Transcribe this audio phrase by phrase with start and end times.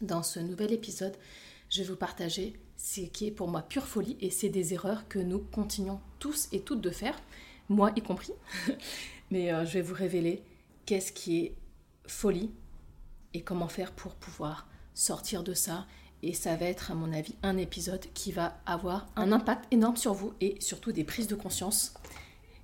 [0.00, 1.16] Dans ce nouvel épisode,
[1.68, 5.08] je vais vous partager ce qui est pour moi pure folie et c'est des erreurs
[5.08, 7.20] que nous continuons tous et toutes de faire,
[7.68, 8.32] moi y compris.
[9.32, 10.44] Mais euh, je vais vous révéler
[10.86, 11.54] qu'est-ce qui est
[12.06, 12.52] folie
[13.34, 15.86] et comment faire pour pouvoir sortir de ça.
[16.22, 19.96] Et ça va être, à mon avis, un épisode qui va avoir un impact énorme
[19.96, 21.94] sur vous et surtout des prises de conscience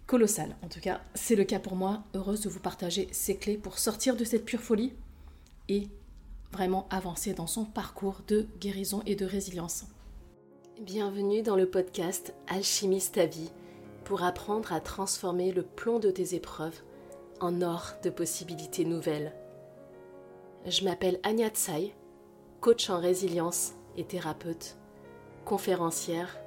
[0.06, 0.56] colossales.
[0.62, 2.04] En tout cas, c'est le cas pour moi.
[2.14, 4.92] Heureuse de vous partager ces clés pour sortir de cette pure folie
[5.68, 5.88] et
[6.54, 9.86] vraiment avancer dans son parcours de guérison et de résilience.
[10.80, 13.50] Bienvenue dans le podcast Alchimiste ta vie
[14.04, 16.78] pour apprendre à transformer le plomb de tes épreuves
[17.40, 19.34] en or de possibilités nouvelles.
[20.64, 21.92] Je m'appelle Anya Tsai,
[22.60, 24.76] coach en résilience et thérapeute,
[25.44, 26.38] conférencière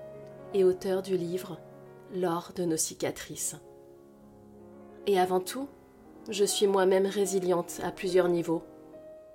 [0.54, 1.60] et auteur du livre
[2.16, 3.58] L'or de nos cicatrices.
[5.06, 5.68] Et avant tout,
[6.30, 8.64] je suis moi-même résiliente à plusieurs niveaux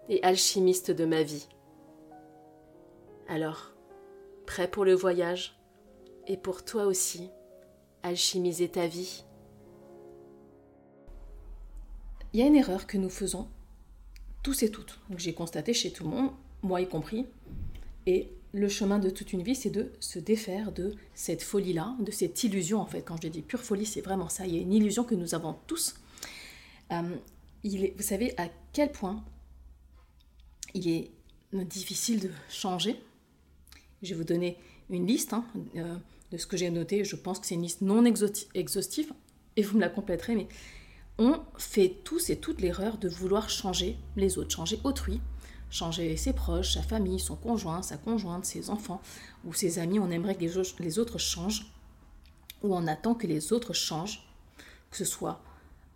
[0.09, 1.49] et alchimiste de ma vie.
[3.29, 3.73] Alors,
[4.47, 5.59] prêt pour le voyage?
[6.29, 7.31] Et pour toi aussi,
[8.03, 9.25] alchimiser ta vie?
[12.33, 13.49] Il y a une erreur que nous faisons
[14.43, 16.31] tous et toutes, que j'ai constaté chez tout le monde,
[16.63, 17.27] moi y compris,
[18.07, 22.11] et le chemin de toute une vie, c'est de se défaire de cette folie-là, de
[22.11, 23.03] cette illusion en fait.
[23.03, 24.47] Quand je dis pure folie, c'est vraiment ça.
[24.47, 25.95] Il y a une illusion que nous avons tous.
[26.93, 27.17] Euh,
[27.65, 29.25] vous savez à quel point
[30.75, 31.11] il est
[31.53, 33.01] difficile de changer.
[34.03, 34.59] Je vais vous donner
[34.91, 35.45] une liste hein,
[35.77, 35.97] euh,
[36.31, 37.05] de ce que j'ai noté.
[37.05, 39.13] Je pense que c'est une liste non exhaustive
[39.57, 40.35] et vous me la compléterez.
[40.35, 40.49] Mais
[41.19, 45.21] on fait tous et toutes l'erreur de vouloir changer les autres, changer autrui,
[45.71, 49.01] changer ses proches, sa famille, son conjoint, sa conjointe, ses enfants
[49.45, 49.99] ou ses amis.
[49.99, 51.67] On aimerait que les autres changent
[52.63, 54.27] ou on attend que les autres changent,
[54.91, 55.43] que ce soit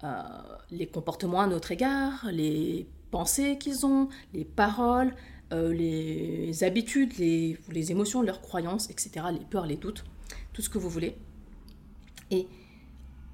[0.05, 0.23] euh,
[0.71, 5.15] les comportements à notre égard, les pensées qu'ils ont, les paroles,
[5.53, 7.59] euh, les habitudes, les,
[7.91, 10.05] émotions, leurs croyances, etc., les peurs, les doutes,
[10.53, 11.17] tout ce que vous voulez.
[12.31, 12.47] Et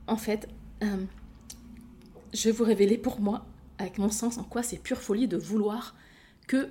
[0.06, 0.48] en fait,
[0.82, 1.04] euh,
[2.32, 3.46] je vais vous révéler pour moi,
[3.78, 5.94] avec mon sens, en quoi c'est pure folie de vouloir
[6.46, 6.68] que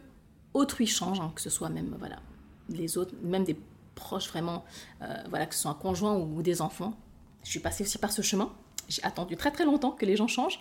[0.54, 2.20] autrui change, hein, que ce soit même voilà
[2.70, 3.58] les autres, même des
[3.96, 4.64] proches vraiment,
[5.02, 6.94] euh, voilà que ce soit un conjoint ou des enfants.
[7.44, 8.54] Je suis passée aussi par ce chemin.
[8.88, 10.60] J'ai attendu très très longtemps que les gens changent.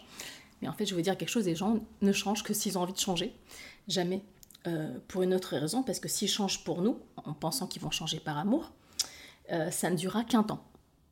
[0.60, 2.82] Mais en fait, je veux dire quelque chose, les gens ne changent que s'ils ont
[2.82, 3.34] envie de changer.
[3.88, 4.22] Jamais
[4.66, 7.90] euh, pour une autre raison, parce que s'ils changent pour nous, en pensant qu'ils vont
[7.90, 8.72] changer par amour,
[9.52, 10.62] euh, ça ne durera qu'un temps.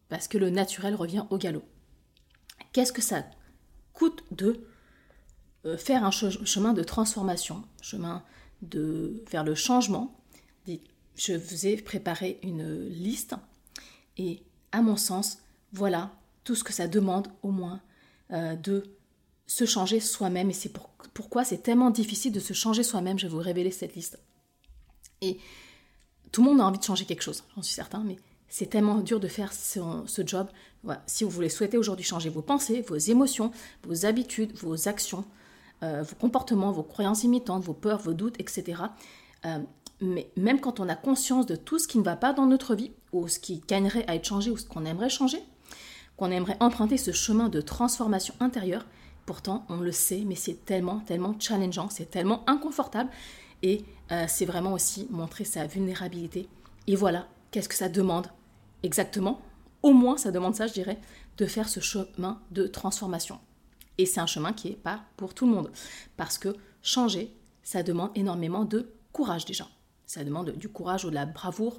[0.09, 1.65] Parce que le naturel revient au galop.
[2.73, 3.25] Qu'est-ce que ça
[3.95, 4.61] coûte de
[5.65, 8.23] euh, faire un chemin de transformation, chemin
[8.63, 10.15] de vers le changement?
[11.15, 13.35] Je vous ai préparé une liste
[14.19, 15.39] et à mon sens,
[15.73, 16.13] voilà
[16.45, 17.81] tout ce que ça demande au moins
[18.31, 18.85] de
[19.49, 20.51] se changer soi-même.
[20.51, 20.73] Et c'est
[21.15, 23.19] pourquoi c'est tellement difficile de se changer soi-même.
[23.19, 24.21] Je vais vous révéler cette liste.
[25.21, 25.39] Et
[26.31, 28.17] tout le monde a envie de changer quelque chose, j'en suis certain, mais
[28.49, 29.81] c'est tellement dur de faire ce,
[30.25, 30.49] job.
[31.07, 33.51] Si vous voulez souhaiter aujourd'hui changer vos pensées, vos émotions,
[33.83, 35.25] vos habitudes, vos actions,
[35.83, 38.83] euh, vos comportements, vos croyances imitantes, vos peurs, vos doutes, etc.
[39.45, 39.59] Euh,
[40.01, 42.75] mais même quand on a conscience de tout ce qui ne va pas dans notre
[42.75, 45.43] vie, ou ce qui gagnerait à être changé, ou ce qu'on aimerait changer,
[46.17, 48.87] qu'on aimerait emprunter ce chemin de transformation intérieure,
[49.29, 53.11] Pourtant, on le sait, mais c'est tellement, tellement challengeant, c'est tellement inconfortable.
[53.63, 56.49] Et euh, c'est vraiment aussi montrer sa vulnérabilité.
[56.87, 58.29] Et voilà, qu'est-ce que ça demande
[58.83, 59.43] exactement?
[59.83, 60.99] Au moins, ça demande ça, je dirais,
[61.37, 63.39] de faire ce chemin de transformation.
[63.99, 65.71] Et c'est un chemin qui n'est pas pour tout le monde.
[66.17, 67.31] Parce que changer,
[67.63, 69.69] ça demande énormément de courage déjà.
[70.07, 71.77] Ça demande du courage ou de la bravoure,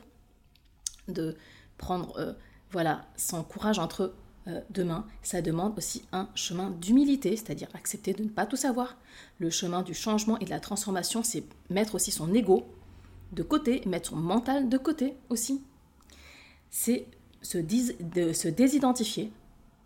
[1.08, 1.36] de
[1.80, 2.34] prendre euh,
[2.70, 4.14] voilà, son courage entre
[4.48, 8.96] euh, demain, ça demande aussi un chemin d'humilité, c'est-à-dire accepter de ne pas tout savoir.
[9.40, 12.66] Le chemin du changement et de la transformation, c'est mettre aussi son ego
[13.34, 15.62] de côté, mettre son mental de côté aussi.
[16.72, 17.06] C'est
[17.42, 19.32] se, se désidentifier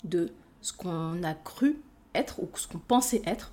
[0.03, 0.31] de
[0.61, 1.81] ce qu'on a cru
[2.13, 3.51] être ou ce qu'on pensait être.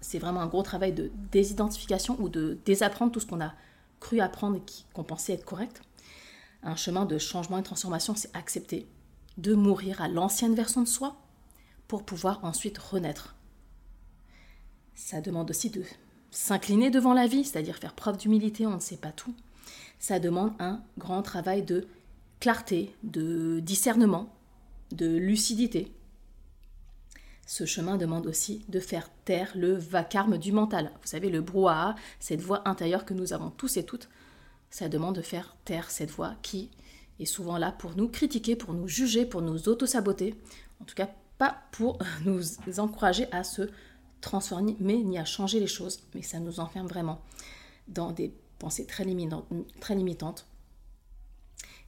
[0.00, 3.54] C'est vraiment un gros travail de désidentification ou de désapprendre tout ce qu'on a
[4.00, 4.62] cru apprendre et
[4.92, 5.82] qu'on pensait être correct.
[6.62, 8.86] Un chemin de changement et de transformation, c'est accepter
[9.38, 11.16] de mourir à l'ancienne version de soi
[11.86, 13.34] pour pouvoir ensuite renaître.
[14.94, 15.82] Ça demande aussi de
[16.30, 19.34] s'incliner devant la vie, c'est-à-dire faire preuve d'humilité, on ne sait pas tout.
[19.98, 21.86] Ça demande un grand travail de
[22.40, 24.34] clarté, de discernement,
[24.92, 25.92] de lucidité.
[27.46, 30.92] Ce chemin demande aussi de faire taire le vacarme du mental.
[31.00, 34.08] Vous savez, le brouhaha, cette voix intérieure que nous avons tous et toutes,
[34.70, 36.68] ça demande de faire taire cette voix qui
[37.18, 40.34] est souvent là pour nous critiquer, pour nous juger, pour nous auto-saboter.
[40.80, 42.42] En tout cas, pas pour nous
[42.78, 43.70] encourager à se
[44.20, 47.22] transformer ni à changer les choses, mais ça nous enferme vraiment
[47.86, 50.46] dans des pensées très limitantes.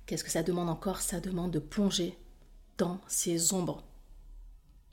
[0.07, 1.01] Qu'est-ce que ça demande encore?
[1.01, 2.17] Ça demande de plonger
[2.79, 3.85] dans ces ombres.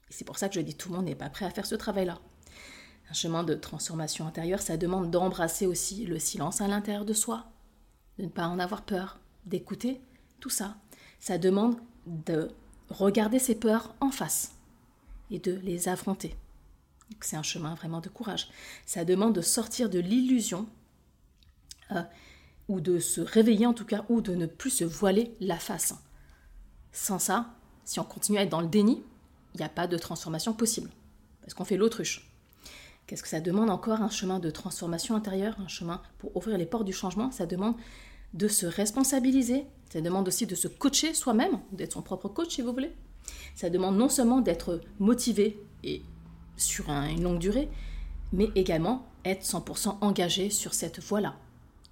[0.10, 1.75] C'est pour ça que je dis tout le monde n'est pas prêt à faire ce
[1.75, 2.19] travail-là.
[3.10, 7.45] Un chemin de transformation intérieure, ça demande d'embrasser aussi le silence à l'intérieur de soi,
[8.18, 10.01] de ne pas en avoir peur, d'écouter
[10.39, 10.75] tout ça.
[11.19, 12.50] Ça demande de
[12.89, 14.54] regarder ses peurs en face
[15.31, 16.36] et de les affronter.
[17.22, 18.50] C'est un chemin vraiment de courage.
[18.86, 20.68] Ça demande de sortir de l'illusion
[21.92, 22.04] euh,
[22.68, 25.95] ou de se réveiller en tout cas, ou de ne plus se voiler la face.
[26.92, 27.54] Sans ça,
[27.86, 29.04] si on continue à être dans le déni,
[29.54, 30.89] il n'y a pas de transformation possible,
[31.42, 32.30] parce qu'on fait l'autruche.
[33.06, 36.66] Qu'est-ce que ça demande encore Un chemin de transformation intérieure, un chemin pour ouvrir les
[36.66, 37.75] portes du changement, ça demande
[38.33, 42.62] de se responsabiliser, ça demande aussi de se coacher soi-même, d'être son propre coach si
[42.62, 42.94] vous voulez.
[43.56, 46.01] Ça demande non seulement d'être motivé et
[46.57, 47.69] sur une longue durée,
[48.33, 51.35] mais également être 100% engagé sur cette voie-là.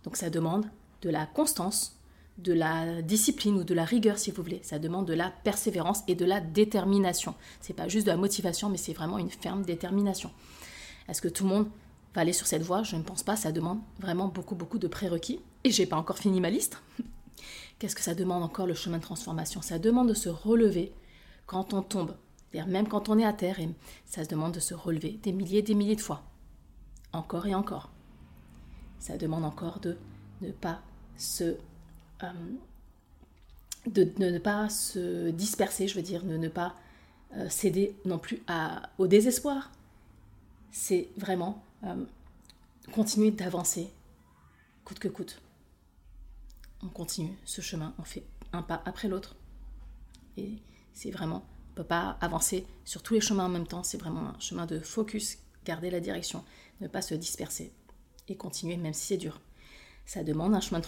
[0.04, 0.66] Donc ça demande
[1.02, 1.98] de la constance,
[2.38, 4.60] de la discipline ou de la rigueur si vous voulez.
[4.64, 7.36] Ça demande de la persévérance et de la détermination.
[7.62, 10.32] C'est pas juste de la motivation, mais c'est vraiment une ferme détermination.
[11.08, 11.68] Est-ce que tout le monde
[12.16, 13.36] va aller sur cette voie Je ne pense pas.
[13.36, 15.40] Ça demande vraiment beaucoup beaucoup de prérequis.
[15.64, 16.82] Et j'ai pas encore fini ma liste.
[17.80, 19.62] Qu'est-ce que ça demande encore le chemin de transformation?
[19.62, 20.94] Ça demande de se relever
[21.46, 22.16] quand on tombe.
[22.68, 23.68] Même quand on est à terre, et
[24.06, 26.24] ça se demande de se relever des milliers et des milliers de fois.
[27.12, 27.90] Encore et encore.
[28.98, 29.98] Ça demande encore de
[30.42, 30.82] ne pas
[31.18, 31.58] se
[32.24, 32.32] euh,
[33.88, 36.76] de, ne pas se disperser, je veux dire, de ne pas
[37.36, 38.42] euh, céder non plus
[38.98, 39.70] au désespoir.
[40.72, 42.06] C'est vraiment euh,
[42.92, 43.92] continuer d'avancer,
[44.84, 45.42] coûte que coûte.
[46.84, 49.36] On continue ce chemin, on fait un pas après l'autre.
[50.38, 50.58] Et
[50.94, 53.98] c'est vraiment, on ne peut pas avancer sur tous les chemins en même temps, c'est
[53.98, 56.44] vraiment un chemin de focus, garder la direction,
[56.82, 57.74] ne pas se disperser
[58.28, 59.40] et continuer même si c'est dur.
[60.06, 60.86] Ça demande un chemin de,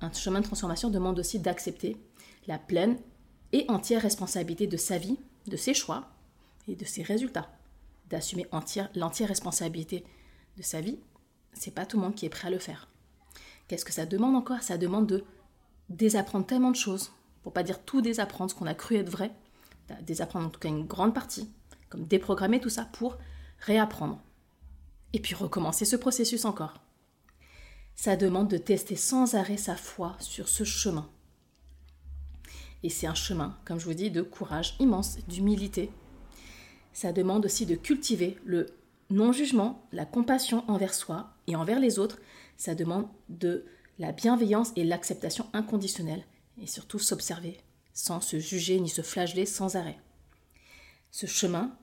[0.00, 1.96] un chemin de transformation demande aussi d'accepter
[2.46, 2.98] la pleine
[3.52, 6.08] et entière responsabilité de sa vie, de ses choix
[6.68, 7.50] et de ses résultats.
[8.08, 10.04] D'assumer l'entière responsabilité
[10.56, 10.98] de sa vie,
[11.52, 12.88] c'est pas tout le monde qui est prêt à le faire.
[13.68, 14.62] Qu'est-ce que ça demande encore?
[14.62, 15.24] Ça demande de
[15.88, 17.12] désapprendre tellement de choses,
[17.42, 19.30] pour pas dire tout désapprendre, ce qu'on a cru être vrai,
[20.02, 21.50] désapprendre en tout cas une grande partie,
[21.88, 23.18] comme déprogrammer tout ça pour
[23.58, 24.20] réapprendre.
[25.12, 26.80] Et puis recommencer ce processus encore.
[27.94, 31.10] Ça demande de tester sans arrêt sa foi sur ce chemin.
[32.82, 35.90] Et c'est un chemin, comme je vous dis, de courage immense, d'humilité.
[36.92, 38.66] Ça demande aussi de cultiver le
[39.10, 42.18] non-jugement, la compassion envers soi et envers les autres.
[42.56, 43.64] Ça demande de
[43.98, 46.24] la bienveillance et l'acceptation inconditionnelle.
[46.60, 47.58] Et surtout s'observer
[47.94, 49.98] sans se juger ni se flageller sans arrêt.
[51.10, 51.76] Ce chemin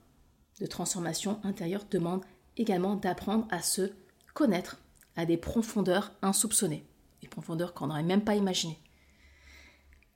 [0.60, 2.24] de transformation intérieure demande
[2.56, 3.92] également d'apprendre à se
[4.34, 4.80] connaître
[5.16, 6.84] à des profondeurs insoupçonnées,
[7.22, 8.78] des profondeurs qu'on n'aurait même pas imaginées.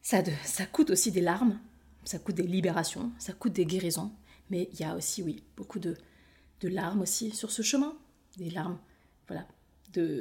[0.03, 1.59] Ça, ça coûte aussi des larmes,
[2.05, 4.13] ça coûte des libérations, ça coûte des guérisons,
[4.55, 5.97] mais il y a aussi, oui, beaucoup de,
[6.63, 7.93] larmes aussi sur ce chemin,
[8.37, 8.79] des larmes,
[9.27, 9.49] voilà,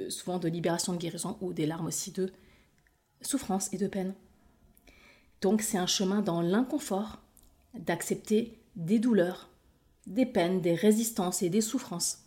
[0.09, 2.33] souvent de libération, de guérison, ou des larmes aussi de
[3.21, 4.15] souffrance et de peine.
[5.39, 7.19] Donc c'est un chemin dans l'inconfort
[7.75, 9.49] d'accepter des douleurs,
[10.07, 12.23] des peines, des résistances et des souffrances.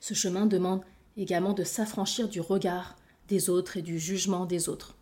[0.00, 0.82] Ce chemin demande
[1.16, 2.96] également de s'affranchir du regard
[3.28, 4.96] des autres et du jugement des autres.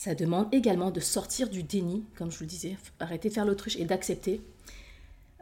[0.00, 3.44] Ça demande également de sortir du déni, comme je vous le disais, arrêter de faire
[3.44, 4.40] l'autruche et d'accepter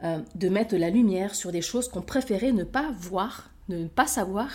[0.03, 4.05] euh, de mettre la lumière sur des choses qu'on préférait ne pas voir, ne pas
[4.05, 4.49] savoir.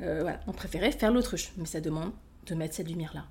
[0.00, 2.10] Euh, on préférait faire l'autruche, mais ça demande
[2.46, 3.24] de mettre cette lumière-là.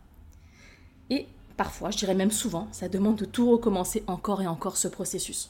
[1.09, 1.27] Et
[1.57, 5.49] parfois, je dirais même souvent, ça demande de tout recommencer encore et encore ce processus.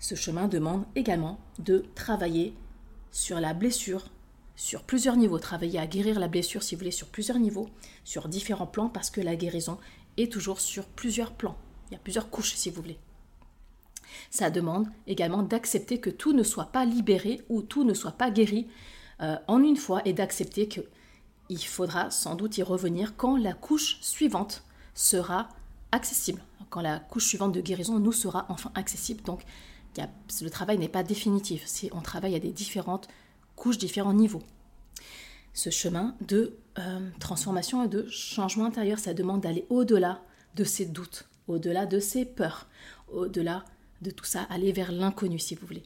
[0.00, 2.52] Ce chemin demande également de travailler
[3.10, 4.10] sur la blessure
[4.58, 7.68] sur plusieurs niveaux, travailler à guérir la blessure si vous voulez sur plusieurs niveaux,
[8.02, 9.78] sur différents plans parce que la guérison
[10.16, 11.56] est toujours sur plusieurs plans.
[11.88, 12.98] Il y a plusieurs couches si vous voulez.
[14.30, 18.32] Ça demande également d'accepter que tout ne soit pas libéré ou tout ne soit pas
[18.32, 18.66] guéri
[19.20, 20.80] euh, en une fois et d'accepter que
[21.48, 25.50] il faudra sans doute y revenir quand la couche suivante sera
[25.92, 29.22] accessible, quand la couche suivante de guérison nous sera enfin accessible.
[29.22, 29.44] Donc
[29.96, 33.08] le travail n'est pas définitif, on travaille à des différentes
[33.58, 34.42] couches, différents niveaux.
[35.52, 40.22] Ce chemin de euh, transformation et de changement intérieur, ça demande d'aller au-delà
[40.54, 42.68] de ses doutes, au-delà de ses peurs,
[43.12, 43.64] au-delà
[44.00, 45.82] de tout ça, aller vers l'inconnu si vous voulez.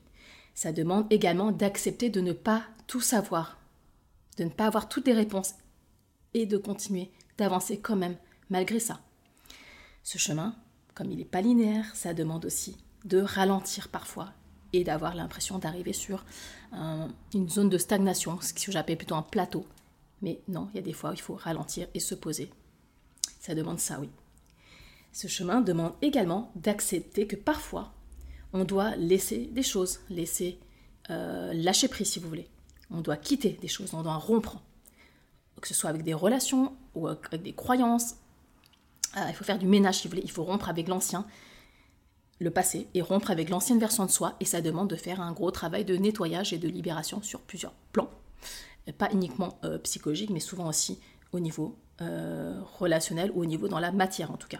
[0.54, 3.58] Ça demande également d'accepter de ne pas tout savoir,
[4.36, 5.54] de ne pas avoir toutes les réponses
[6.34, 8.16] et de continuer d'avancer quand même
[8.50, 9.00] malgré ça.
[10.02, 10.54] Ce chemin,
[10.94, 14.32] comme il n'est pas linéaire, ça demande aussi de ralentir parfois
[14.72, 16.24] et d'avoir l'impression d'arriver sur
[17.34, 19.66] une zone de stagnation, ce que j'appelle plutôt un plateau.
[20.22, 22.50] Mais non, il y a des fois où il faut ralentir et se poser.
[23.40, 24.08] Ça demande ça, oui.
[25.12, 27.92] Ce chemin demande également d'accepter que parfois,
[28.52, 30.58] on doit laisser des choses, laisser
[31.10, 32.48] euh, lâcher prise si vous voulez.
[32.90, 34.62] On doit quitter des choses, on doit rompre.
[35.60, 38.16] Que ce soit avec des relations ou avec des croyances.
[39.16, 40.22] Euh, il faut faire du ménage si vous voulez.
[40.24, 41.26] Il faut rompre avec l'ancien,
[42.42, 44.36] le passé, et rompre avec l'ancienne version de soi.
[44.40, 47.72] Et ça demande de faire un gros travail de nettoyage et de libération sur plusieurs
[47.92, 48.10] plans.
[48.98, 50.98] Pas uniquement euh, psychologique, mais souvent aussi
[51.32, 51.76] au niveau
[52.80, 54.58] relationnel ou au niveau dans la matière en tout cas.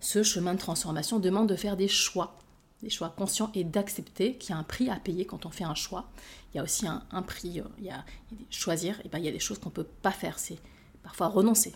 [0.00, 2.38] Ce chemin de transformation demande de faire des choix
[2.82, 5.64] des choix conscients et d'accepter qu'il y a un prix à payer quand on fait
[5.64, 6.10] un choix.
[6.52, 8.04] Il y a aussi un, prix, euh, il y a,
[8.50, 10.58] choisir, et ben, il y a des choses qu'on ne peut pas faire, c'est
[11.02, 11.72] parfois renoncer,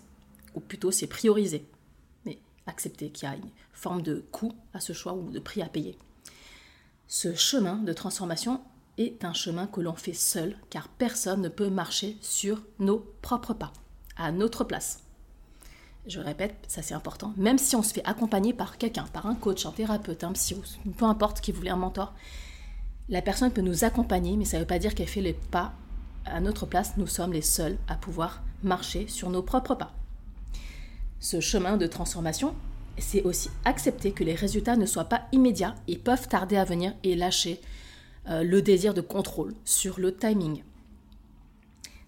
[0.55, 1.65] ou plutôt c'est prioriser,
[2.67, 5.69] accepter qu'il y a une forme de coût à ce choix ou de prix à
[5.69, 5.99] payer.
[7.09, 8.61] Ce chemin de transformation
[8.99, 13.55] est un chemin que l'on fait seul, car personne ne peut marcher sur nos propres
[13.55, 13.73] pas,
[14.17, 15.03] à notre place
[16.07, 19.35] je répète, ça c'est important, même si on se fait accompagner par quelqu'un, par un
[19.35, 20.57] coach, un thérapeute, un psy,
[20.97, 22.15] peu importe qui voulait un mentor,
[23.09, 25.73] la personne peut nous accompagner, mais ça ne veut pas dire qu'elle fait les pas
[26.25, 26.97] à notre place.
[26.97, 29.96] Nous sommes les seuls à pouvoir marcher sur nos propres pas.
[31.21, 32.55] Ce chemin de transformation,
[32.99, 36.95] c'est aussi accepter que les résultats ne soient pas immédiats et peuvent tarder à venir
[37.03, 37.61] et lâcher
[38.29, 40.63] euh, le désir de contrôle sur le timing.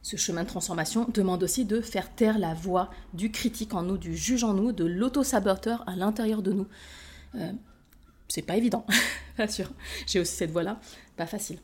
[0.03, 3.99] Ce chemin de transformation demande aussi de faire taire la voix du critique en nous,
[3.99, 6.67] du juge en nous, de l'auto-saboteur à l'intérieur de nous.
[7.35, 7.53] Euh,
[8.29, 8.87] c'est pas évident,
[9.37, 9.71] bien sûr.
[10.07, 10.81] J'ai aussi cette voix-là,
[11.17, 11.59] pas facile.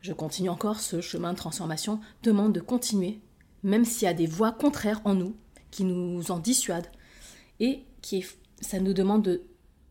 [0.00, 3.20] Je continue encore, ce chemin de transformation demande de continuer,
[3.62, 5.36] même s'il y a des voix contraires en nous
[5.72, 6.90] qui nous en dissuadent
[7.58, 8.24] et qui
[8.60, 9.42] ça nous demande de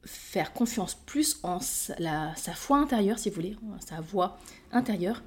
[0.06, 4.40] faire confiance plus en sa foi intérieure, si vous voulez, sa voix
[4.72, 5.22] intérieure,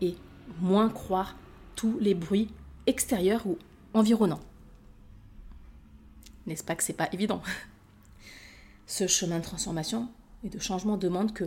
[0.00, 0.16] et
[0.60, 1.36] moins croire
[1.74, 2.50] tous les bruits
[2.86, 3.58] extérieurs ou
[3.92, 4.40] environnants.
[6.46, 7.42] N'est-ce pas que c'est pas évident?
[8.86, 10.08] Ce chemin de transformation
[10.44, 11.44] et de changement demande que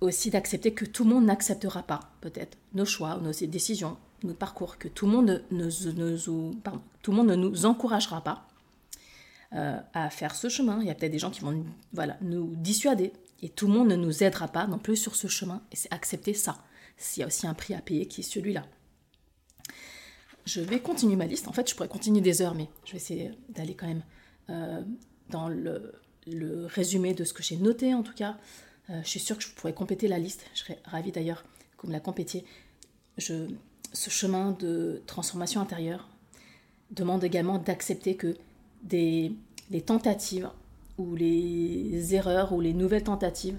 [0.00, 4.78] aussi d'accepter que tout le monde n'acceptera pas peut-être nos choix, nos décisions, nos parcours,
[4.78, 5.70] que tout le monde ne,
[7.02, 8.48] tout le monde ne nous encouragera pas
[9.54, 10.80] euh, à faire ce chemin.
[10.80, 13.12] Il y a peut-être des gens qui vont voilà, nous dissuader
[13.42, 15.62] et tout le monde ne nous aidera pas non plus sur ce chemin.
[15.70, 16.58] Et c'est accepter ça.
[16.96, 18.64] S'il y a aussi un prix à payer qui est celui-là.
[20.46, 21.46] Je vais continuer ma liste.
[21.48, 24.02] En fait, je pourrais continuer des heures, mais je vais essayer d'aller quand même
[24.50, 24.82] euh,
[25.30, 25.92] dans le,
[26.66, 28.38] résumé de ce que j'ai noté en tout cas.
[28.90, 30.44] Euh, je suis sûre que je pourrais compléter la liste.
[30.54, 31.44] Je serais ravie d'ailleurs
[31.76, 32.44] que vous me la complétiez.
[33.18, 33.46] Je,
[33.94, 36.08] ce chemin de transformation intérieure
[36.90, 38.36] demande également d'accepter que
[38.90, 39.32] les
[39.86, 40.50] tentatives
[40.98, 43.56] ou les erreurs ou les nouvelles tentatives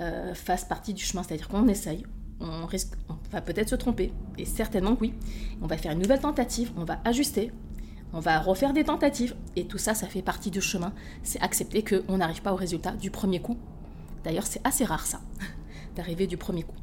[0.00, 1.22] euh, fassent partie du chemin.
[1.22, 2.04] C'est-à-dire qu'on essaye,
[2.40, 5.14] on risque, on va peut-être se tromper, et certainement oui.
[5.62, 7.52] On va faire une nouvelle tentative, on va ajuster,
[8.12, 10.92] on va refaire des tentatives, et tout ça, ça fait partie du chemin.
[11.22, 13.56] C'est accepter qu'on n'arrive pas au résultat du premier coup.
[14.24, 15.20] D'ailleurs, c'est assez rare ça,
[15.96, 16.76] d'arriver du premier coup.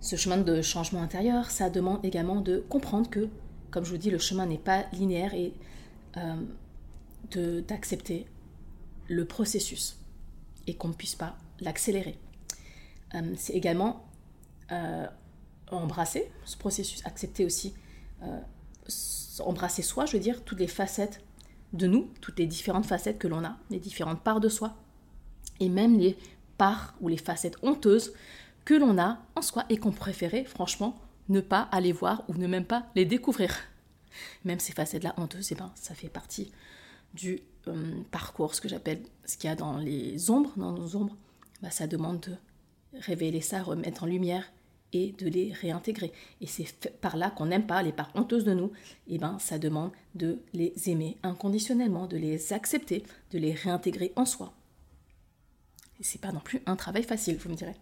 [0.00, 3.28] Ce chemin de changement intérieur, ça demande également de comprendre que,
[3.70, 5.52] comme je vous dis, le chemin n'est pas linéaire et
[6.16, 8.26] euh, d'accepter
[9.08, 9.98] le processus
[10.66, 12.16] et qu'on ne puisse pas l'accélérer.
[13.14, 14.06] Euh, c'est également
[14.70, 15.06] euh,
[15.70, 17.74] embrasser ce processus, accepter aussi,
[19.40, 21.22] embrasser soi, je veux dire, toutes les facettes
[21.72, 24.76] de nous, toutes les différentes facettes que l'on a, les différentes parts de soi,
[25.60, 26.16] et même les
[26.56, 28.12] parts ou les facettes honteuses
[28.68, 30.94] que l'on a en soi et qu'on préférait, franchement,
[31.30, 33.56] ne pas aller voir ou ne même pas les découvrir.
[34.44, 36.52] Même ces facettes-là honteuses, eh ben, ça fait partie
[37.14, 37.40] du
[38.10, 41.16] parcours, ce que j'appelle ce qu'il y a dans les ombres, dans nos ombres,
[41.62, 42.34] bah, ça demande de
[43.00, 44.52] révéler ça, remettre en lumière
[44.92, 46.12] et de les réintégrer.
[46.42, 48.72] Et c'est par là qu'on n'aime pas les parts honteuses de nous,
[49.06, 54.12] et eh ben ça demande de les aimer inconditionnellement, de les accepter, de les réintégrer
[54.14, 54.52] en soi.
[56.00, 57.74] Et c'est pas non plus un travail facile, vous me direz.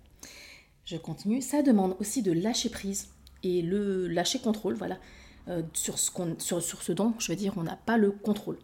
[0.87, 1.43] Je continue.
[1.43, 3.09] Ça demande aussi de lâcher prise
[3.43, 4.99] et le lâcher contrôle, voilà,
[5.49, 8.59] euh, sur, ce ce dont, je veux dire, on n'a pas le contrôle.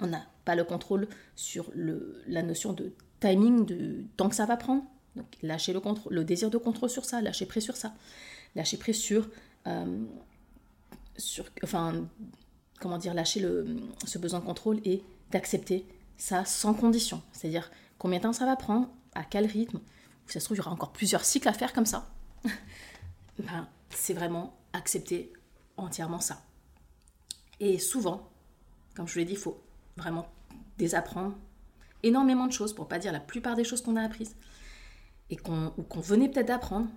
[0.00, 4.56] On n'a pas le contrôle sur la notion de timing, de temps que ça va
[4.56, 4.82] prendre,
[5.14, 7.94] donc lâcher le, désir de contrôle sur ça, lâcher prise sur ça,
[8.54, 9.28] lâcher prise sur,
[9.66, 10.04] euh,
[11.16, 12.06] sur enfin,
[12.80, 13.66] comment dire, lâcher le,
[14.04, 15.86] ce besoin de contrôle et d'accepter
[16.18, 17.22] ça sans condition.
[17.32, 19.80] C'est-à-dire combien de temps ça va prendre, à quel rythme.
[20.26, 22.10] Ça se trouve, il y aura encore plusieurs cycles à faire comme ça.
[23.38, 25.32] ben, c'est vraiment accepter
[25.76, 26.42] entièrement ça.
[27.60, 28.30] Et souvent,
[28.94, 29.62] comme je vous l'ai dit, il faut
[29.96, 30.28] vraiment
[30.78, 31.36] désapprendre
[32.02, 34.36] énormément de choses, pour pas dire la plupart des choses qu'on a apprises.
[35.30, 36.88] et qu'on, ou qu'on venait peut-être d'apprendre,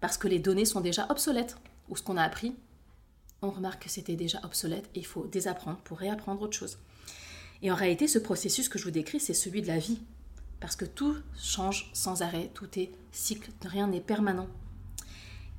[0.00, 1.56] parce que les données sont déjà obsolètes,
[1.88, 2.54] ou ce qu'on a appris,
[3.42, 6.78] on remarque que c'était déjà obsolète et il faut désapprendre pour réapprendre autre chose.
[7.62, 10.00] Et en réalité, ce processus que je vous décris, c'est celui de la vie,
[10.60, 14.48] parce que tout change sans arrêt, tout est cycle, rien n'est permanent.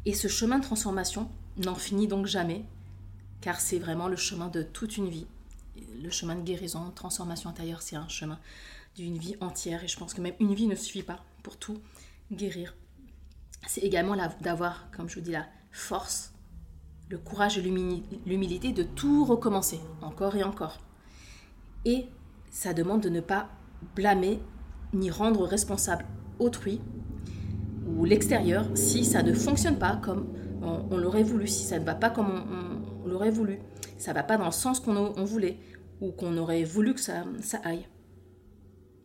[0.05, 2.65] Et ce chemin de transformation n'en finit donc jamais,
[3.41, 5.27] car c'est vraiment le chemin de toute une vie.
[6.01, 8.39] Le chemin de guérison, transformation intérieure, c'est un chemin
[8.95, 11.79] d'une vie entière, et je pense que même une vie ne suffit pas pour tout
[12.31, 12.75] guérir.
[13.67, 16.31] C'est également d'avoir, comme je vous dis, la force,
[17.09, 20.79] le courage et l'humilité de tout recommencer, encore et encore.
[21.83, 22.07] Et
[22.51, 23.49] ça demande de ne pas
[23.95, 24.39] blâmer
[24.95, 26.05] ni rendre responsable
[26.39, 26.81] autrui
[27.87, 31.93] ou l'extérieur si ça ne fonctionne pas comme on, l'aurait voulu, si ça ne va
[31.93, 32.31] pas comme
[33.03, 33.59] on, l'aurait voulu,
[33.97, 35.59] ça va pas dans le sens qu'on voulait
[36.01, 37.87] ou qu'on aurait voulu que ça, ça aille.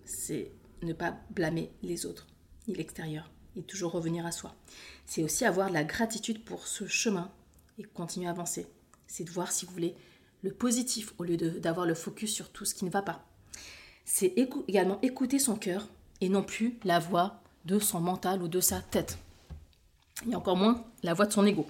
[0.04, 2.26] C'est ne pas blâmer les autres
[2.66, 4.54] ni l'extérieur et toujours revenir à soi.
[5.04, 7.30] C'est aussi avoir de la gratitude pour ce chemin
[7.78, 8.66] et continuer à avancer.
[9.06, 9.94] C'est de voir si vous voulez
[10.42, 13.29] le positif au lieu d'avoir le focus sur tout ce qui ne va pas.
[14.12, 14.34] C'est
[14.66, 15.86] également écouter son cœur
[16.20, 19.18] et non plus la voix de son mental ou de sa tête.
[20.28, 21.64] Et encore moins la voix de son ego.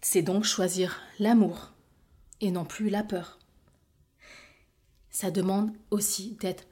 [0.00, 1.72] C'est donc choisir l'amour
[2.40, 3.40] et non plus la peur.
[5.10, 6.68] Ça demande aussi d'être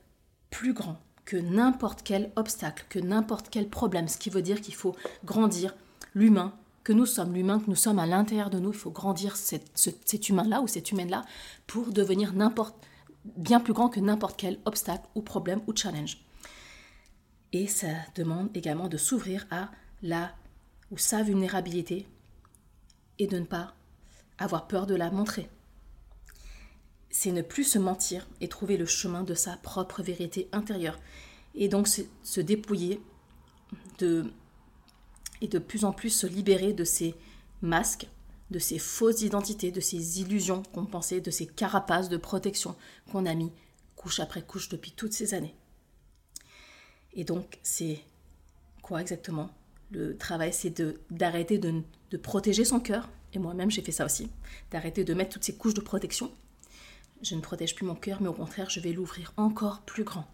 [0.48, 4.76] plus grand que n'importe quel obstacle, que n'importe quel problème, ce qui veut dire qu'il
[4.76, 5.74] faut grandir
[6.14, 8.70] l'humain que nous sommes, l'humain que nous sommes à l'intérieur de nous.
[8.70, 11.24] Il faut grandir cet humain-là ou cette humaine-là
[11.66, 12.76] pour devenir n'importe
[13.24, 16.18] bien plus grand que n'importe quel obstacle ou problème ou challenge.
[17.52, 19.70] Et ça demande également de s'ouvrir à
[20.02, 20.34] la
[20.90, 22.06] ou sa vulnérabilité
[23.18, 23.74] et de ne pas
[24.38, 25.48] avoir peur de la montrer.
[27.10, 30.98] C'est ne plus se mentir et trouver le chemin de sa propre vérité intérieure.
[31.54, 33.00] Et donc se dépouiller
[33.98, 34.32] de
[35.40, 37.14] et de plus en plus se libérer de ces
[37.60, 38.08] masques,
[38.54, 42.76] de ces fausses identités, de ces illusions qu'on pensait, de ces carapaces de protection
[43.10, 43.50] qu'on a mis
[43.96, 45.56] couche après couche depuis toutes ces années.
[47.14, 47.98] Et donc, c'est
[48.80, 49.50] quoi exactement
[49.90, 54.30] Le travail, c'est d'arrêter de, de protéger son cœur, et moi-même j'ai fait ça aussi,
[54.70, 56.30] d'arrêter de mettre toutes ces couches de protection.
[57.22, 60.28] Je ne protège plus mon cœur, mais au contraire, je vais l'ouvrir encore plus grand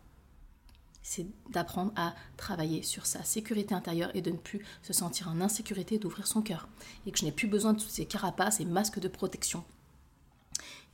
[1.03, 5.41] c'est d'apprendre à travailler sur sa sécurité intérieure et de ne plus se sentir en
[5.41, 6.69] insécurité d'ouvrir son cœur.
[7.07, 9.65] Et que je n'ai plus besoin de toutes ces carapaces et masques de protection.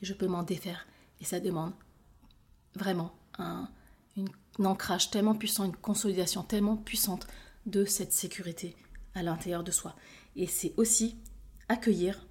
[0.03, 0.87] Et je peux m'en défaire.
[1.21, 1.73] Et ça demande
[2.75, 3.69] vraiment un,
[4.63, 7.27] ancrage tellement puissant, une consolidation tellement puissante
[7.67, 8.77] de cette sécurité
[9.15, 9.95] à l'intérieur de soi.
[10.37, 11.17] Et c'est aussi
[11.69, 12.27] accueillir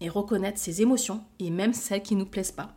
[0.00, 2.74] et reconnaître ses émotions, et même celles qui ne nous plaisent pas,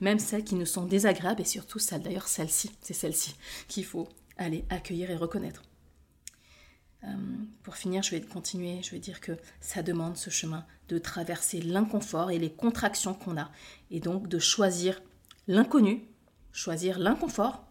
[0.00, 3.34] même celles qui nous sont désagréables, et surtout celles, d'ailleurs celles-ci, c'est celles-ci
[3.68, 5.62] qu'il faut aller accueillir et reconnaître.
[7.04, 7.08] Euh,
[7.62, 11.60] pour finir, je vais continuer, je vais dire que ça demande ce chemin de traverser
[11.60, 13.50] l'inconfort et les contractions qu'on a,
[13.90, 15.00] et donc de choisir
[15.46, 16.04] l'inconnu,
[16.52, 17.64] choisir l'inconfort,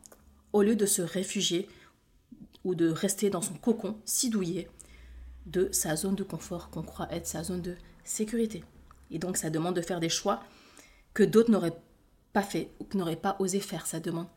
[0.54, 1.68] au lieu de se réfugier
[2.64, 4.70] ou de rester dans son cocon si douillé
[5.46, 8.64] de sa zone de confort qu'on croit être sa zone de sécurité.
[9.12, 10.44] Et donc ça demande de faire des choix
[11.14, 11.80] que d'autres n'auraient
[12.38, 13.88] pas fait ou qui n'auraient pas osé faire.
[13.88, 14.28] Ça demande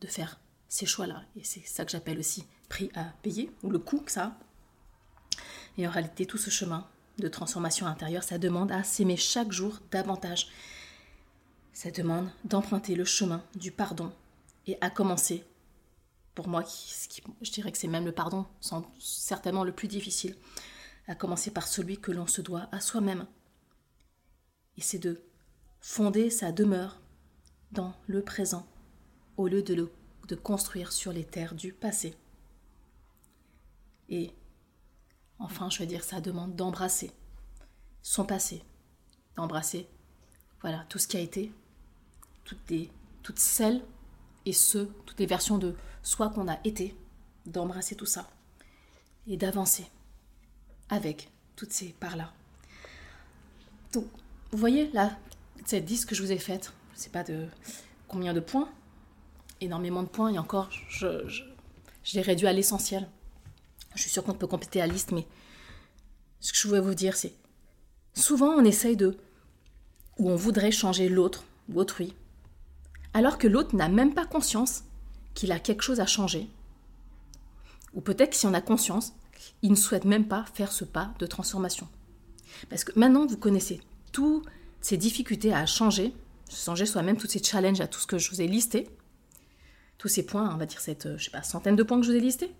[0.00, 1.22] de faire ces choix-là.
[1.36, 4.36] Et c'est ça que j'appelle aussi prix à payer, ou le coût que ça a.
[5.78, 6.84] Et en réalité, tout ce chemin
[7.18, 10.48] de transformation intérieure, ça demande à s'aimer chaque jour davantage.
[11.72, 14.12] Ça demande d'emprunter le chemin du pardon
[14.66, 15.44] et à commencer,
[16.34, 16.64] pour moi,
[17.40, 18.46] je dirais que c'est même le pardon,
[18.98, 20.34] certainement le plus difficile,
[21.06, 23.28] à commencer par celui que l'on se doit à soi-même.
[24.76, 25.22] Et c'est de
[25.80, 26.98] fonder sa demeure
[27.74, 28.66] dans le présent
[29.36, 29.90] au lieu de,
[30.28, 32.14] de construire sur les terres du passé.
[34.08, 34.32] Et
[35.38, 37.10] enfin, je vais dire, ça demande d'embrasser
[38.02, 38.62] son passé,
[39.36, 39.88] d'embrasser
[40.60, 41.52] voilà tout ce qui a été,
[42.44, 42.90] toutes, les,
[43.22, 43.82] toutes celles
[44.46, 46.96] et ceux, toutes les versions de soi qu'on a été,
[47.44, 48.26] d'embrasser tout ça
[49.26, 49.86] et d'avancer
[50.88, 52.32] avec toutes ces parts-là.
[53.92, 54.06] Donc,
[54.52, 55.18] vous voyez là,
[55.66, 57.46] cette liste que je vous ai faite, je sais pas de
[58.08, 58.68] combien de points,
[59.60, 63.08] énormément de points, et encore, je, je, l'ai réduit à l'essentiel.
[63.94, 65.26] Je suis sûre qu'on peut compléter la liste, mais
[66.40, 67.34] ce que je voulais vous dire, c'est
[68.14, 69.16] souvent on essaye de,
[70.18, 72.14] ou on voudrait changer l'autre ou autrui,
[73.12, 74.84] alors que l'autre n'a même pas conscience
[75.34, 76.48] qu'il a quelque chose à changer.
[77.94, 79.12] Ou peut-être que si on a conscience,
[79.62, 81.88] il ne souhaite même pas faire ce pas de transformation.
[82.68, 83.80] Parce que maintenant, vous connaissez
[84.12, 84.44] toutes
[84.80, 86.14] ces difficultés à changer,
[86.54, 88.88] changer soi-même, tous ces challenges à tout ce que je vous ai listé,
[89.98, 92.12] tous ces points, on va dire cette, je sais pas, centaine de points que je
[92.12, 92.52] vous ai listés.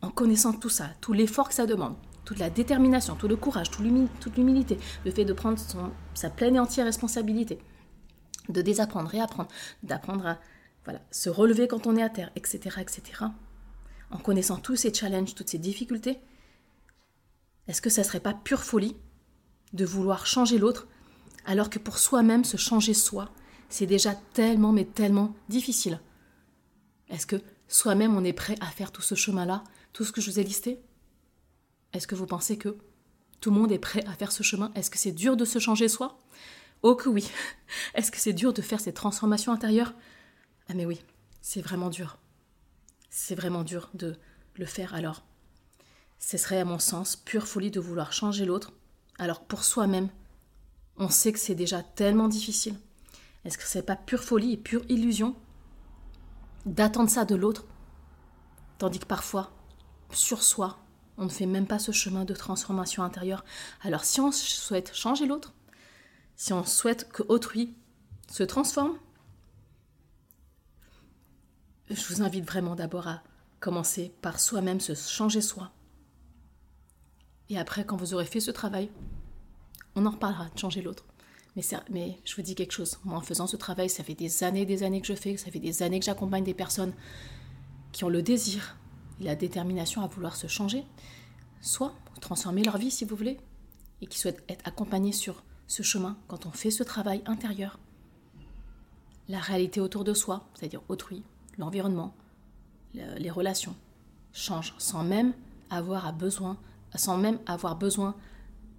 [0.00, 3.70] En connaissant tout ça, tout l'effort que ça demande, toute la détermination, tout le courage,
[3.70, 5.58] toute l'humilité, le fait de prendre
[6.14, 7.58] sa pleine et entière responsabilité,
[8.48, 9.48] de désapprendre, réapprendre,
[9.82, 10.38] d'apprendre à
[10.84, 13.24] voilà, se relever quand on est à terre, etc., etc.
[14.10, 16.18] En connaissant tous ces challenges, toutes ces difficultés,
[17.66, 18.96] est-ce que ça serait pas pure folie
[19.72, 20.88] de vouloir changer l'autre
[21.44, 23.30] alors que pour soi-même se changer soi,
[23.68, 26.00] c'est déjà tellement mais tellement difficile.
[27.08, 30.30] Est-ce que soi-même on est prêt à faire tout ce chemin-là, tout ce que je
[30.30, 30.80] vous ai listé?
[31.92, 32.76] Est-ce que vous pensez que
[33.40, 34.72] tout le monde est prêt à faire ce chemin?
[34.74, 36.18] Est-ce que c'est dur de se changer soi?
[36.82, 37.30] Oh que oui.
[37.94, 39.94] Est-ce que c'est dur de faire cette transformation intérieure
[40.68, 41.00] Ah mais oui,
[41.40, 42.18] c'est vraiment dur.
[43.10, 44.16] C'est vraiment dur de
[44.54, 45.24] le faire alors.
[46.18, 48.72] Ce serait à mon sens pure folie de vouloir changer l'autre,
[49.18, 50.08] alors pour soi-même,
[50.98, 52.78] on sait que c'est déjà tellement difficile.
[53.44, 55.36] Est-ce que c'est pas pure folie et pure illusion
[56.66, 57.64] d'attendre ça de l'autre,
[58.78, 59.50] tandis que parfois,
[60.12, 60.78] sur soi,
[61.16, 63.44] on ne fait même pas ce chemin de transformation intérieure.
[63.82, 65.54] Alors si on souhaite changer l'autre,
[66.36, 67.74] si on souhaite que autrui
[68.30, 68.98] se transforme,
[71.90, 73.22] je vous invite vraiment d'abord à
[73.60, 75.72] commencer par soi-même, se changer soi.
[77.48, 78.90] Et après, quand vous aurez fait ce travail,
[79.94, 81.04] on en reparlera de changer l'autre.
[81.90, 84.62] Mais, je vous dis quelque chose, moi en faisant ce travail, ça fait des années
[84.62, 86.92] et des années que je fais, ça fait des années que j'accompagne des personnes
[87.90, 88.76] qui ont le désir
[89.20, 90.84] la détermination à vouloir se changer,
[91.60, 93.38] soit transformer leur vie si vous voulez,
[94.00, 97.78] et qui souhaitent être accompagnés sur ce chemin quand on fait ce travail intérieur.
[99.28, 101.22] La réalité autour de soi, c'est-à-dire autrui,
[101.58, 102.14] l'environnement,
[102.94, 103.74] les relations,
[104.32, 105.34] change sans même
[105.70, 106.56] avoir à besoin,
[106.94, 108.14] sans même avoir besoin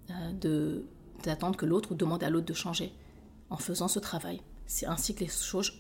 [0.10, 0.86] euh, de
[1.24, 2.94] d'attendre que l'autre ou demander à l'autre de changer.
[3.50, 5.74] En faisant ce travail, c'est ainsi que les choses,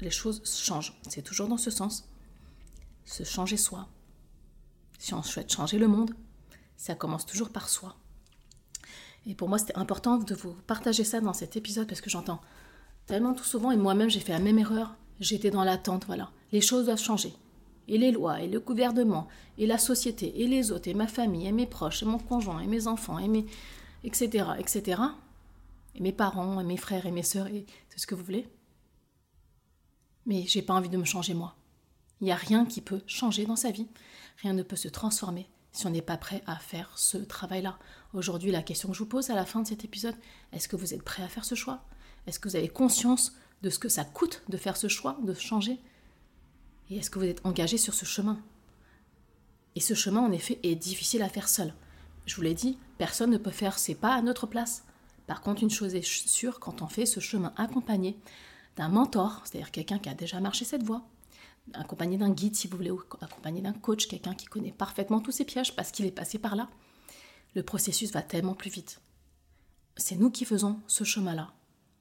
[0.00, 0.98] les choses changent.
[1.08, 2.08] C'est toujours dans ce sens.
[3.04, 3.88] Se changer soi,
[4.98, 6.14] si on souhaite changer le monde,
[6.76, 7.96] ça commence toujours par soi.
[9.26, 12.40] Et pour moi, c'était important de vous partager ça dans cet épisode parce que j'entends
[13.06, 16.30] tellement tout souvent, et moi-même j'ai fait la même erreur, j'étais dans l'attente, voilà.
[16.52, 17.32] Les choses doivent changer.
[17.88, 19.26] Et les lois, et le gouvernement,
[19.58, 22.60] et la société, et les autres, et ma famille, et mes proches, et mon conjoint,
[22.60, 23.46] et mes enfants, et mes...
[24.04, 25.02] etc., etc.
[25.94, 28.48] Et mes parents, et mes frères, et mes sœurs, et tout ce que vous voulez.
[30.26, 31.56] Mais j'ai pas envie de me changer moi.
[32.20, 33.88] Il n'y a rien qui peut changer dans sa vie.
[34.42, 37.78] Rien ne peut se transformer si on n'est pas prêt à faire ce travail-là.
[38.12, 40.14] Aujourd'hui, la question que je vous pose à la fin de cet épisode,
[40.52, 41.82] est-ce que vous êtes prêt à faire ce choix?
[42.26, 45.34] Est-ce que vous avez conscience de ce que ça coûte de faire ce choix, de
[45.34, 45.80] changer?
[46.90, 48.40] Et est-ce que vous êtes engagé sur ce chemin?
[49.74, 51.74] Et ce chemin, en effet, est difficile à faire seul.
[52.26, 54.84] Je vous l'ai dit, personne ne peut faire ses pas à notre place.
[55.26, 58.16] Par contre, une chose est sûre, quand on fait ce chemin accompagné
[58.76, 61.02] d'un mentor, c'est-à-dire quelqu'un qui a déjà marché cette voie,
[61.74, 65.32] accompagné d'un guide si vous voulez, ou accompagné d'un coach, quelqu'un qui connaît parfaitement tous
[65.32, 66.68] ces pièges parce qu'il est passé par là,
[67.54, 69.00] le processus va tellement plus vite.
[69.96, 71.52] C'est nous qui faisons ce chemin-là,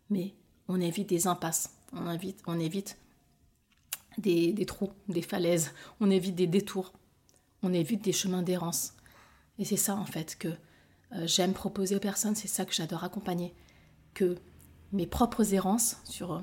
[0.10, 0.34] mais
[0.68, 2.98] on évite des impasses, on évite, on évite
[4.18, 6.94] des trous, des falaises, on évite des détours,
[7.64, 8.94] on évite des chemins d'errance.
[9.58, 10.50] Et c'est ça en fait que
[11.14, 13.54] euh, j'aime proposer aux personnes, c'est ça que j'adore accompagner,
[14.14, 14.38] que
[14.92, 16.42] mes propres errances sur, euh,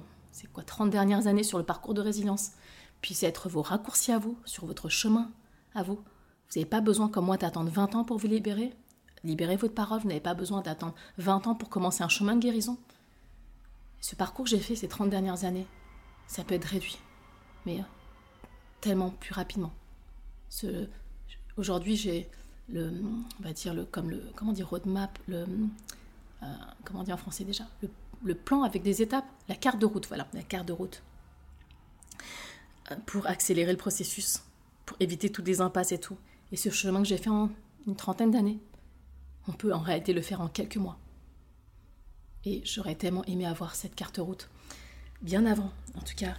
[0.53, 2.53] quoi, 30 dernières années sur le parcours de résilience,
[3.01, 5.31] puisse être vos raccourcis à vous, sur votre chemin
[5.75, 5.97] à vous.
[5.97, 8.73] Vous n'avez pas besoin, comme moi, d'attendre 20 ans pour vous libérer.
[9.25, 12.41] Libérez votre parole, vous n'avez pas besoin d'attendre 20 ans pour commencer un chemin de
[12.41, 12.79] guérison.
[14.01, 15.67] Ce parcours que j'ai fait ces 30 dernières années,
[16.27, 16.99] ça peut être réduit,
[17.67, 17.83] mais
[18.81, 19.73] tellement plus rapidement.
[21.57, 22.31] Aujourd'hui, j'ai
[22.71, 22.93] le,
[23.41, 25.47] on va dire le, comme le, comment dire, roadmap, le,
[26.43, 26.47] euh,
[26.85, 27.65] comment en français déjà,
[28.23, 31.03] le plan avec des étapes, la carte de route, voilà, la carte de route
[33.07, 34.43] pour accélérer le processus,
[34.87, 36.17] pour éviter toutes les impasses et tout.
[36.53, 37.51] Et ce chemin que j'ai fait en
[37.87, 38.59] une trentaine d'années,
[39.47, 40.99] on peut en réalité le faire en quelques mois.
[42.45, 44.49] Et j'aurais tellement aimé avoir cette carte route
[45.21, 46.35] bien avant, en tout cas,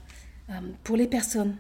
[0.49, 1.57] euh, pour les personnes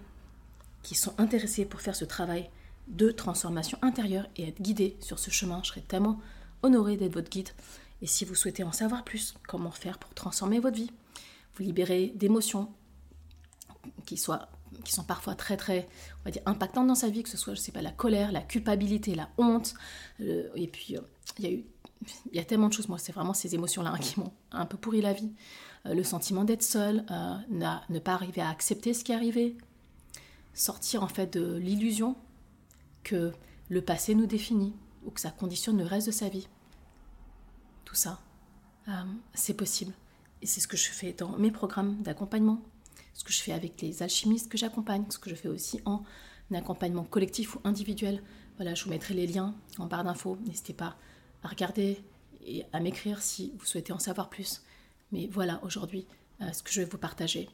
[0.81, 2.49] qui sont intéressées pour faire ce travail
[2.89, 5.61] de transformation intérieure et être guidées sur ce chemin.
[5.63, 6.19] Je serais tellement
[6.63, 7.49] honorée d'être votre guide.
[8.01, 10.91] Et si vous souhaitez en savoir plus, comment faire pour transformer votre vie,
[11.55, 12.71] vous libérer d'émotions
[14.05, 14.49] qui soient
[14.83, 15.89] qui sont parfois très très
[16.21, 18.31] on va dire impactantes dans sa vie que ce soit je sais pas la colère
[18.31, 19.73] la culpabilité la honte.
[20.19, 21.01] Et puis euh,
[21.37, 21.65] il y a eu
[22.31, 22.87] il y a tellement de choses.
[22.87, 25.31] Moi c'est vraiment ces émotions là qui m'ont un peu pourri la vie.
[25.85, 27.35] Euh, le sentiment d'être seul euh,
[27.89, 29.57] ne pas arriver à accepter ce qui est arrivé.
[30.53, 32.15] Sortir en fait de l'illusion
[33.13, 34.73] le passé nous définit
[35.05, 36.47] ou que ça conditionne le reste de sa vie
[37.85, 38.19] tout ça
[39.33, 39.93] c'est possible
[40.41, 42.61] et c'est ce que je fais dans mes programmes d'accompagnement
[43.19, 46.03] ce que je fais avec les alchimistes que j'accompagne, ce que je fais aussi en
[46.53, 48.23] accompagnement collectif ou individuel
[48.55, 50.37] Voilà, je vous mettrai les liens en barre d'infos.
[50.45, 50.95] N'hésitez pas
[51.43, 52.01] à regarder
[52.45, 54.63] et à m'écrire si vous souhaitez en savoir plus.
[55.11, 56.07] Mais voilà aujourd'hui
[56.41, 57.49] euh, ce que je vais vous partager.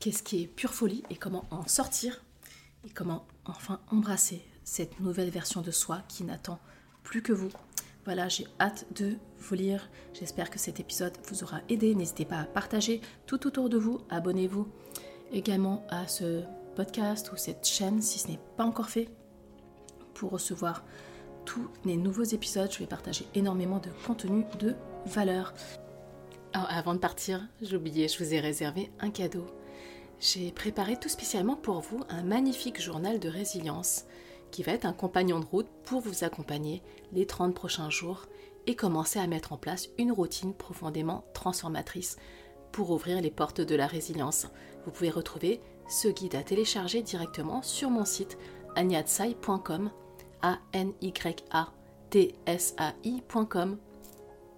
[0.00, 2.20] Qu'est-ce qui est pure folie et comment en sortir
[2.84, 6.58] et comment enfin embrasser cette nouvelle version de soi qui n'attend
[7.02, 7.50] plus que vous.
[8.04, 9.88] Voilà, j'ai hâte de vous lire.
[10.14, 11.94] J'espère que cet épisode vous aura aidé.
[11.94, 14.00] N'hésitez pas à partager tout autour de vous.
[14.08, 14.68] Abonnez-vous
[15.32, 16.42] également à ce
[16.76, 19.08] podcast ou cette chaîne si ce n'est pas encore fait
[20.14, 20.82] pour recevoir
[21.44, 22.70] tous les nouveaux épisodes.
[22.72, 24.74] Je vais partager énormément de contenu de
[25.06, 25.52] valeur.
[26.52, 29.46] Alors, avant de partir, oublié, je vous ai réservé un cadeau.
[30.20, 34.04] J'ai préparé tout spécialement pour vous un magnifique journal de résilience
[34.50, 38.26] qui va être un compagnon de route pour vous accompagner les 30 prochains jours
[38.66, 42.18] et commencer à mettre en place une routine profondément transformatrice
[42.70, 44.48] pour ouvrir les portes de la résilience.
[44.84, 48.36] Vous pouvez retrouver ce guide à télécharger directement sur mon site
[48.76, 49.90] agnatsai.com
[50.42, 51.12] a n y
[51.50, 51.72] a
[52.10, 53.78] t s a i.com.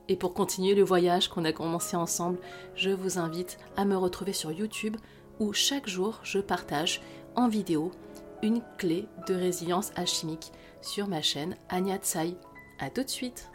[0.08, 2.38] Et pour continuer le voyage qu'on a commencé ensemble,
[2.74, 4.96] je vous invite à me retrouver sur YouTube
[5.42, 7.00] où chaque jour je partage
[7.34, 7.90] en vidéo
[8.42, 12.36] une clé de résilience alchimique sur ma chaîne Anya Tsai.
[12.78, 13.50] A tout de suite